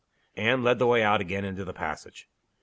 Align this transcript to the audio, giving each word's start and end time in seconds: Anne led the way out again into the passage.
Anne 0.35 0.63
led 0.63 0.79
the 0.79 0.87
way 0.87 1.03
out 1.03 1.21
again 1.21 1.45
into 1.45 1.63
the 1.63 1.73
passage. 1.73 2.27